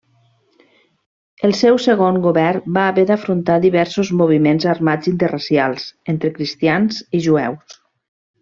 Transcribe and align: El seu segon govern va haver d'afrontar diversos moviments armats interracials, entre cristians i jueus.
El 1.47 1.53
seu 1.59 1.77
segon 1.83 2.17
govern 2.23 2.73
va 2.79 2.85
haver 2.93 3.05
d'afrontar 3.11 3.59
diversos 3.67 4.11
moviments 4.23 4.67
armats 4.75 5.13
interracials, 5.15 5.89
entre 6.15 6.37
cristians 6.39 7.05
i 7.21 7.25
jueus. 7.29 7.79